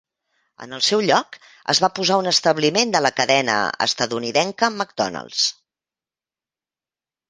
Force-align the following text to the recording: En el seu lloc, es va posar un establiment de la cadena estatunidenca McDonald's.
En 0.65 0.71
el 0.77 0.79
seu 0.85 1.03
lloc, 1.07 1.37
es 1.75 1.81
va 1.85 1.89
posar 1.99 2.17
un 2.23 2.31
establiment 2.33 2.97
de 2.97 3.03
la 3.07 3.13
cadena 3.21 3.61
estatunidenca 3.89 4.75
McDonald's. 4.81 5.49